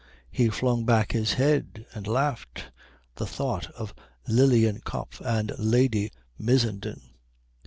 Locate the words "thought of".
3.27-3.93